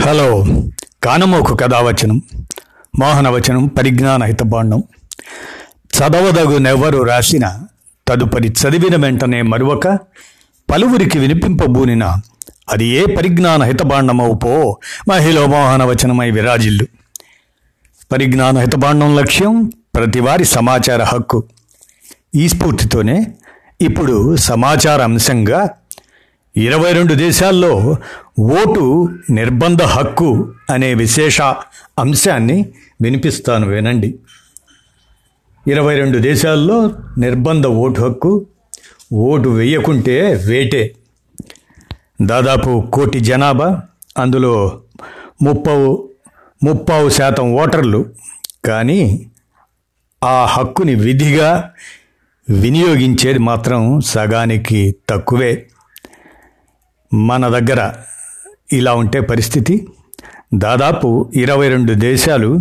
Hello. 0.00 0.44
కానమోకు 1.02 1.54
కథావచనం 1.54 2.22
మోహనవచనం 3.00 3.66
పరిజ్ఞాన 3.66 4.24
హితబాండం 4.24 4.82
చదవదగునెవ్వరు 5.98 7.02
రాసిన 7.02 7.58
తదుపరి 8.08 8.48
చదివిన 8.48 9.02
వెంటనే 9.02 9.42
మరొక 9.42 9.88
పలువురికి 10.70 11.18
వినిపింపబూనిన 11.18 12.04
అది 12.68 12.86
ఏ 12.86 13.04
పరిజ్ఞాన 13.04 13.62
హితబాండమవు 13.62 14.34
పో 14.34 14.78
మహిళ 15.08 15.44
మోహనవచనమై 15.44 16.30
విరాజిల్లు. 16.30 16.86
పరిజ్ఞాన 18.12 18.58
హితబాండం 18.58 19.16
లక్ష్యం 19.16 19.72
ప్రతివారి 19.94 20.44
సమాచార 20.44 21.02
హక్కు. 21.02 21.44
ఈ 22.34 22.48
స్ఫూర్తితోనే 22.48 23.26
ఇప్పుడు 23.80 24.36
సమాచార 24.36 25.02
అంశంగా 25.02 25.68
ఇరవై 26.56 26.92
రెండు 26.92 27.14
దేశాల్లో 27.14 27.96
ఓటు 28.40 29.08
నిర్బంధ 29.30 29.82
హక్కు 29.82 30.52
అనే 30.70 30.94
విశేష 30.94 31.40
అంశాన్ని 31.98 32.66
వినిపిస్తాను 33.02 33.66
వినండి. 33.66 34.18
ఇరవై 35.68 35.96
రెండు 35.96 36.18
దేశాల్లో 36.18 36.92
నిర్బంధ 37.18 37.66
ఓటు 37.66 38.00
హక్కు 38.00 38.46
ఓటు 39.12 39.48
వేయకుంటే 39.48 40.34
వేటే. 40.46 40.94
దాదాపు 42.22 42.90
కోటి 42.92 43.20
జనాభా 43.20 43.82
అందులో 44.18 44.80
ముప్పవు 45.42 46.10
ముప్పావు 46.64 47.08
శాతం 47.08 47.54
ఓటర్లు. 47.54 48.06
కానీ 48.64 49.26
ఆ 50.24 50.44
హక్కుని 50.44 50.94
విధిగా 50.94 51.70
వినియోగించేది 52.50 53.38
మాత్రం 53.38 54.00
సగానికి 54.00 54.96
తక్కువే. 55.08 55.66
మన 57.14 57.58
దగ్గర 57.58 57.92
ఇలా 58.72 58.94
ఉంటే 58.94 59.20
పరిస్థితి. 59.20 59.88
దాదాపు 60.54 61.30
ఇరవై 61.34 61.68
రెండు 61.68 61.92
దేశాలు 61.92 62.58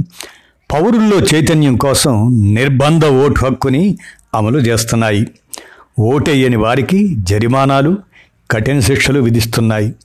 పౌరుల్లో 0.72 1.20
చైతన్యం 1.20 1.78
కోసం 1.78 2.44
నిర్బంధ 2.54 3.06
ఓటు 3.06 3.46
హక్కుని 3.46 3.98
అమలు 4.36 4.60
చేస్తున్నాయి. 4.60 5.28
ఓటేయని 6.00 6.56
వారికి 6.56 7.16
జరిమానాలు 7.16 7.98
కఠిన 8.52 8.80
శిక్షలు 8.80 9.20
విధిస్తున్నాయి. 9.20 9.96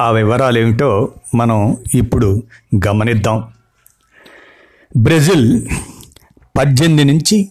ఆ 0.00 0.10
వివరాలు 0.10 0.58
ఏమిటో 0.58 1.12
మనం 1.34 1.76
ఇప్పుడు 1.94 2.42
గమనిద్దాం. 2.86 3.44
బ్రెజిల్ 4.96 5.66
పద్దెనిమిది 6.58 7.04
నుంచి 7.04 7.48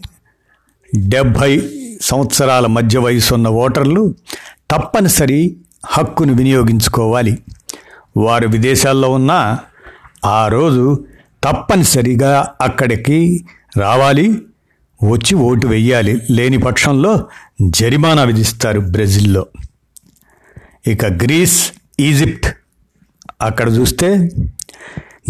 డెబ్భై 0.96 1.70
సంవత్సరాల 2.02 2.68
మధ్య 2.68 3.00
వయసున్న 3.00 3.48
ఓటర్లు 3.48 4.16
తప్పనిసరి 4.72 5.58
హక్కును 5.88 6.34
వినియోగించుకోవాలి. 6.34 7.38
వారు 8.18 8.48
విదేశాల్లో 8.48 9.10
ఉన్న 9.12 9.58
ఆ 10.26 10.48
రోజు 10.48 11.06
తప్పనిసరిగా 11.44 12.54
అక్కడికి 12.62 13.46
రావాలి. 13.78 14.42
వచ్చి 15.04 15.36
ఓటు 15.36 15.68
వెయ్యాలి. 15.68 16.22
లేని 16.32 16.58
పక్షంలో 16.58 17.28
జరిమానా 17.62 18.24
విధిస్తారు 18.24 18.80
బ్రెజిల్లో. 18.80 19.46
ఇక 20.88 21.06
గ్రీస్ 21.06 21.72
ఈజిప్ట్. 22.00 22.58
అక్కడ 23.42 23.70
చూస్తే 23.70 24.30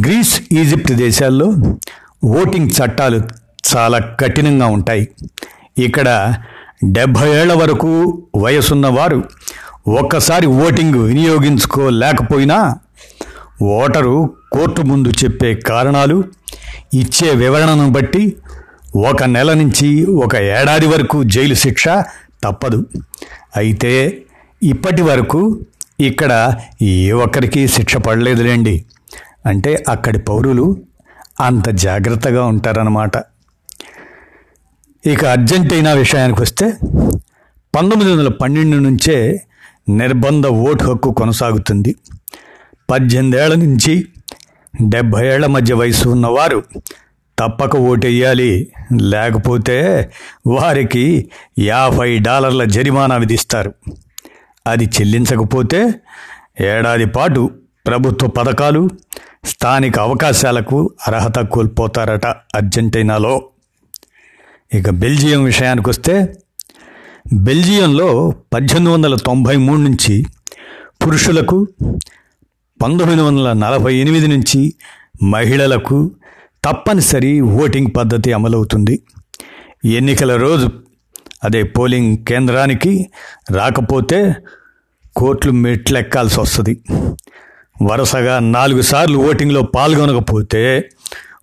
గ్రీస్ 0.02 0.42
ఈజిప్ట్ 0.52 0.92
దేశాల్లో 0.92 1.54
ఓటింగ్ 2.24 2.70
చట్టాలు 2.70 3.22
చాలా 3.76 3.98
కఠినంగా 3.98 4.66
ఉంటాయి. 4.66 5.08
ఇక్కడ 5.78 6.36
డెబ్భై 6.86 7.30
ఏళ్ళ 7.30 7.54
వరకు 7.54 8.24
వయసున్నవారు 8.36 9.24
ఒక్కసారి 9.88 10.48
ఓటింగ్ 10.48 10.98
వినియోగించుకోలేకపోయినా 11.04 12.76
ఓటరు 13.62 14.30
కోర్టు 14.52 14.82
ముందు 14.82 15.10
చెప్పే 15.10 15.56
కారణాలు 15.56 16.24
ఇచ్చే 16.94 17.30
వివరణను 17.34 17.90
బట్టి 17.90 18.36
ఒక 18.96 19.24
నెల 19.24 19.54
నుంచి 19.54 20.06
ఒక 20.06 20.36
ఏడాది 20.36 20.88
వరకు 20.88 21.23
జైలు 21.23 21.54
శిక్ష 21.54 21.88
తప్పదు. 22.44 22.86
అయితే 23.56 24.23
ఇప్పటి 24.64 25.02
వరకు 25.02 25.60
ఇక్కడ 26.00 26.58
ఏ 26.82 27.11
ఒక్కరికి 27.11 27.67
శిక్ష 27.67 27.98
పడలేదులేండి. 27.98 28.86
అంటే 29.45 29.86
అక్కడి 29.90 30.20
పౌరులు 30.20 30.78
అంత 31.40 31.70
జాగ్రత్తగా 31.70 32.45
ఉంటారన్నమాట. 32.45 33.17
ఇక 35.06 35.26
అర్జెంటీనా 35.26 35.92
విషయానికి 35.94 36.42
వస్తే 36.42 36.78
పంతొమ్మిది 37.76 38.11
వందల 38.11 38.28
పన్నెండు 38.28 38.78
నుంచే 38.78 39.42
నిర్బంధ 39.89 40.48
ఓటు 40.48 40.83
హక్కు 40.83 41.14
కొనసాగుతుంది. 41.14 41.95
పద్దెనిమిదేళ్ళ 42.92 43.55
నుంచి 43.55 44.08
డెబ్భై 44.81 45.27
ఏళ్ళ 45.27 45.45
మధ్య 45.45 45.73
వయసు 45.73 46.09
ఉన్నవారు 46.09 46.64
తప్పక 47.39 47.75
ఓటెయ్యాలి 47.75 48.73
లేకపోతే 49.02 50.09
వారికి 50.48 51.30
యాభై 51.59 52.20
డాలర్ల 52.20 52.64
జరిమానా 52.64 53.15
విధిస్తారు. 53.15 53.73
అది 54.67 54.86
చెల్లించకపోతే 54.86 55.93
ఏడాది 56.61 57.05
పాటు 57.05 57.52
ప్రభుత్వ 57.87 58.27
పథకాలు 58.27 58.89
స్థానిక 59.45 59.99
అవకాశాలకు 59.99 60.93
అర్హత 61.08 61.39
కోల్పోతారట 61.39 62.25
అర్జెంటీనాలో. 62.27 63.49
ఇక 64.73 64.89
బెల్జియం 64.89 65.43
విషయానికి 65.43 65.89
వస్తే 65.89 66.36
బెల్జియంలో 67.33 68.33
పద్దెనిమిది 68.54 68.92
వందల 68.92 69.15
తొంభై 69.15 69.55
మూడు 69.55 69.80
నుంచి 69.80 70.26
పురుషులకు 71.05 71.67
పంతొమ్మిది 72.82 73.21
వందల 73.21 73.54
నలభై 73.54 73.95
ఎనిమిది 73.95 74.27
నుంచి 74.27 74.73
మహిళలకు 75.23 76.11
తప్పనిసరి 76.66 77.42
ఓటింగ్ 77.42 77.87
పద్ధతి 77.98 78.33
అమలవుతుంది. 78.33 79.02
ఎన్నికల 79.86 80.36
రోజు 80.36 80.70
అదే 81.43 81.64
పోలింగ్ 81.64 82.17
కేంద్రానికి 82.17 83.10
రాకపోతే 83.52 84.36
కోట్లు 85.16 85.52
మెట్లెక్కాల్సి 85.52 86.39
వస్తుంది. 86.39 86.82
వరుసగా 87.83 88.39
నాలుగు 88.39 88.82
సార్లు 88.82 89.17
ఓటింగ్లో 89.17 89.61
పాల్గొనకపోతే 89.61 90.89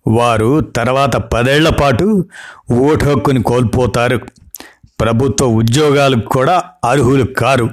వారు 0.07 0.61
తర్వాత 0.61 1.15
పదేళ్ళ 1.15 1.69
పాటు 1.69 2.25
ఓటు 2.73 3.05
హక్కుని 3.05 3.43
కోల్పోతారు. 3.43 4.44
ప్రభుత్వ 4.99 5.45
ఉద్యోగాలకు 5.45 6.27
కూడా 6.29 6.63
అర్హులు 6.83 7.23
కారు. 7.23 7.69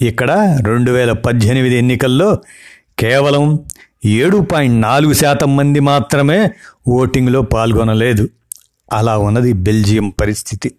ఇక్కడ 0.00 0.30
రెండు 0.66 0.90
వేల 0.90 1.12
పద్దెనిమిది 1.12 1.76
ఎన్నికల్లో 1.76 2.28
కేవలం 2.98 3.44
ఏడు 4.04 4.36
పాయింట్ 4.36 4.82
నాలుగు 4.82 5.12
శాతం 5.12 5.56
మంది 5.56 5.80
మాత్రమే 5.80 6.50
ఓటింగ్లో 6.88 7.42
పాల్గొనలేదు. 7.42 8.28
అలా 8.92 9.18
ఉన్నది 9.18 9.52
బెల్జియం 9.52 10.10
పరిస్థితి. 10.20 10.74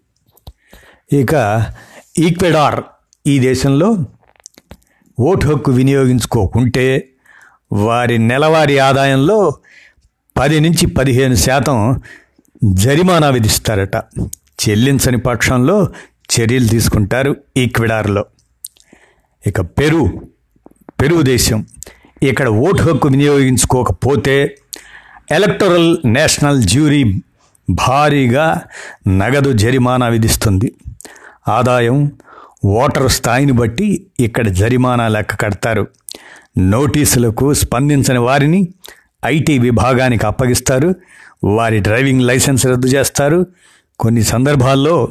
ఇక 1.12 1.34
ఈక్వెడార్ 2.18 2.80
ఈ 3.26 3.38
దేశంలో 3.38 3.88
ఓటు 5.20 5.46
హక్కు 5.46 5.70
వినియోగించుకోకుంటే 5.72 7.04
వారి 7.72 8.18
నెలవారీ 8.18 8.78
ఆదాయంలో 8.78 9.54
పది 10.38 10.60
నుంచి 10.60 10.86
పదిహేను 10.86 11.34
శాతం 11.34 12.00
జరిమానా 12.64 13.28
విధిస్తారట. 13.30 13.96
చెల్లించని 14.60 15.18
పక్షంలో 15.18 15.88
చర్యలు 16.30 16.66
తీసుకుంటారు 16.66 17.36
ఈక్విడార్లో 17.56 18.24
ఇక 19.46 19.60
పెరు 19.60 20.22
పెరు 21.00 21.22
దేశం. 21.22 21.66
ఇక్కడ 22.22 22.48
ఓటు 22.48 22.82
హక్కు 22.82 23.08
వినియోగించుకోకపోతే 23.08 24.56
ఎలక్టరల్ 25.30 25.98
నేషనల్ 26.04 26.62
జ్యూరీ 26.62 27.20
భారీగా 27.70 28.62
నగదు 29.08 29.52
జరిమానా 29.52 30.08
విధిస్తుంది. 30.08 30.72
ఆదాయం 31.48 32.12
ఓటర్ 32.66 33.10
స్థాయిని 33.10 33.52
బట్టి 33.52 34.06
ఇక్కడ 34.20 34.48
జరిమానా 34.48 35.08
లెక్క 35.08 35.34
కడతారు. 35.34 35.88
నోటీసులకు 36.58 37.54
స్పందించని 37.54 38.18
వారిని 38.18 38.68
ఐటీ 39.24 39.58
విభాగానికి 39.58 40.26
అప్పగిస్తారు. 40.26 40.94
వారి 41.44 41.80
డ్రైవింగ్ 41.80 42.22
లైసెన్స్ 42.22 42.66
రద్దు 42.66 42.86
చేస్తారు. 42.86 43.46
కొన్ని 44.00 44.22
సందర్భాల్లో 44.22 45.08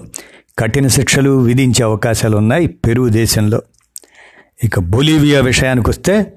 కఠిన 0.60 0.88
శిక్షలు 0.88 1.30
విధించే 1.30 1.84
అవకాశాలు 1.84 2.38
ఉన్నాయి 2.38 2.68
పెరుగు 2.68 3.10
దేశంలో. 3.10 3.62
ఇక 4.64 4.80
బొలీవియా 4.80 5.42
విషయానికి 5.42 5.90
వస్తే 5.90 6.34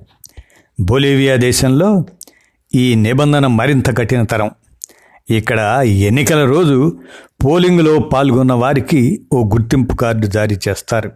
బొలీవియా 0.81 1.37
దేశంలో 1.37 2.05
ఈ 2.75 2.95
నిబంధన 2.95 3.47
మరింత 3.47 3.99
కఠినతరం 3.99 4.51
ఇక్కడ 5.31 5.81
ఎన్నికల 5.85 6.45
రోజు 6.45 7.01
పోలింగ్లో 7.45 7.99
పాల్గొన్న 7.99 8.53
వారికి 8.53 9.27
ఓ 9.33 9.45
గుర్తింపు 9.45 9.95
కార్డు 9.97 10.27
జారీ 10.27 10.59
చేస్తారు. 10.69 11.13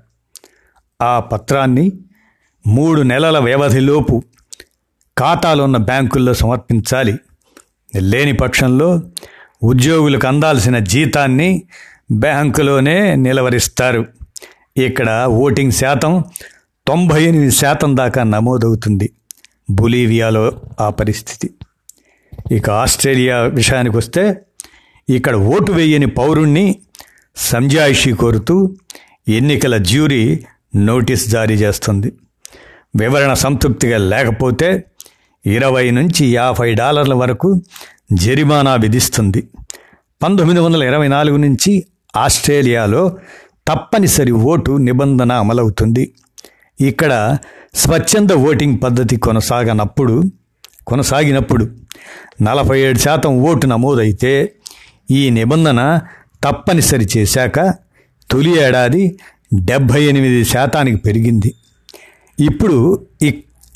ఆ 1.02 1.20
పత్రాన్ని 1.20 1.92
మూడు 2.66 3.02
నెలల 3.02 3.38
వ్యవధిలోపు 3.38 4.22
ఖాతాలున్న 5.18 5.76
బ్యాంకుల్లో 5.76 6.34
సమర్పించాలి. 6.34 7.18
లేని 8.00 8.32
పక్షంలో 8.32 9.02
ఉద్యోగులకు 9.62 10.26
అందాల్సిన 10.26 10.78
జీతాన్ని 10.78 11.62
బ్యాంకులోనే 12.12 13.16
నిలవరిస్తారు. 13.16 14.06
ఇక్కడ 14.76 15.24
ఓటింగ్ 15.28 15.72
శాతం 15.72 16.24
తొంభై 16.86 17.24
ఎనిమిది 17.24 17.50
శాతం 17.50 17.96
దాకా 17.96 18.22
నమోదవుతుంది. 18.22 19.12
బొలీవియాలో 19.70 20.52
ఆ 20.80 20.90
పరిస్థితి. 20.90 21.50
ఇక 22.52 22.70
ఆస్ట్రేలియా 22.70 23.40
విషయానికి 23.40 23.96
వస్తే 23.96 24.40
ఇక్కడ 25.08 25.36
ఓటు 25.36 25.72
వేయని 25.72 26.06
పౌరుణ్ణి 26.06 26.78
సంజాయిషి 27.36 28.12
కోరుతూ 28.12 28.76
ఎన్నికల 29.28 29.76
జ్యూరీ 29.76 30.44
నోటీస్ 30.76 31.28
జారీ 31.28 31.54
చేస్తుంది. 31.54 32.12
వివరణ 32.96 33.32
సంతృప్తిగా 33.32 33.98
లేకపోతే 33.98 34.84
ఇరవై 35.46 35.90
నుంచి 35.90 36.26
యాభై 36.26 36.74
డాలర్ల 36.74 37.14
వరకు 37.14 37.62
జరిమానా 38.12 38.74
విధిస్తుంది. 38.74 39.48
పంతొమ్మిది 40.22 40.60
వందల 40.60 40.82
ఇరవై 40.82 41.08
నాలుగు 41.08 41.36
నుంచి 41.36 41.86
ఆస్ట్రేలియాలో 42.16 43.16
తప్పనిసరి 43.68 44.32
ఓటు 44.32 44.72
నిబంధన 44.72 45.32
అమలవుతుంది. 45.32 46.14
ఇక్కడ 46.80 47.38
స్వచ్ఛంద 47.74 48.30
ఓటింగ్ 48.30 48.78
పద్ధతి 48.82 49.16
కొనసాగనప్పుడు 49.16 50.22
కొనసాగినప్పుడు 50.86 51.70
నలభై 52.42 52.80
ఏడు 52.80 52.98
శాతం 52.98 53.38
ఓటు 53.38 53.66
నమోదైతే 53.66 54.52
ఈ 55.10 55.30
నిబంధన 55.30 56.00
తప్పనిసరి 56.44 57.08
చేశాక 57.16 57.74
తొలి 58.30 58.58
ఏడాది 58.58 59.18
డెబ్భై 59.54 60.04
ఎనిమిది 60.04 60.44
శాతానికి 60.44 60.96
పెరిగింది. 60.96 61.54
ఇప్పుడు 62.40 63.06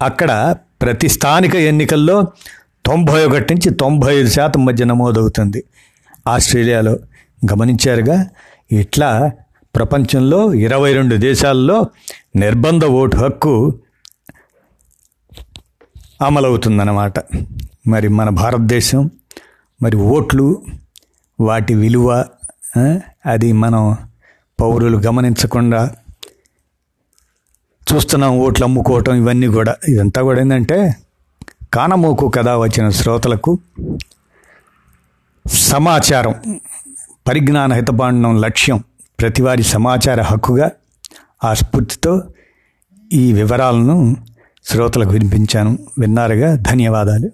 అక్కడ 0.02 0.56
ప్రతి 0.82 1.08
స్థానిక 1.08 1.54
ఎన్నికల్లో 1.54 2.26
తొంభై 2.86 3.24
ఒకటి 3.24 3.54
నుంచి 3.54 3.70
తొంభై 3.74 4.16
ఐదు 4.16 4.28
శాతం 4.28 4.64
మధ్య 4.64 4.84
నమోదవుతుంది. 4.84 5.64
ఆస్ట్రేలియాలో 6.28 6.98
గమనించారుగా 7.52 8.26
ఇట్లా 8.72 9.32
ప్రపంచంలో 9.74 10.54
ఇరవై 10.54 10.92
రెండు 10.92 11.16
దేశాల్లో 11.16 11.86
నిర్బంధ 12.36 12.84
ఓటు 12.84 13.16
హక్కు 13.16 13.54
అమలవుతుందన్నమాట. 16.22 17.18
మరి 17.86 18.08
మన 18.08 18.28
భారతదేశం 18.28 19.10
మరి 19.82 19.96
ఓట్లు 19.96 20.62
వాటి 21.40 21.74
విలువ 21.74 22.24
అది 23.26 23.52
మనం 23.52 23.96
పౌరులు 24.60 24.96
గమనించకుండా 24.98 25.94
చూస్తున్నాం 27.92 28.38
ఓట్లు 28.38 28.64
అమ్ముకోవటం 28.64 29.14
ఇవన్నీ 29.14 29.46
కూడా. 29.46 29.76
ఇదంతా 29.88 30.22
కూడా 30.22 30.40
ఏంటంటే 30.40 30.94
కానమోకు 31.74 32.28
కథ 32.28 32.48
వచ్చిన 32.48 32.88
శ్రోతలకు 32.88 33.58
సమాచారం 35.46 36.34
పరిజ్ఞాన 37.28 37.72
హితపాండం 37.72 38.40
లక్ష్యం 38.40 38.82
ప్రతివారి 39.20 39.62
సమాచార 39.62 40.20
హక్కుగా 40.20 40.70
ఆ 41.44 41.54
స్ఫూర్తితో 41.54 42.22
ఈ 43.12 43.32
వివరాలను 43.32 44.16
శ్రోతలకు 44.64 45.10
వినిపించాను. 45.10 45.78
విన్నారుగా 45.98 46.56
ధన్యవాదాలు. 46.56 47.30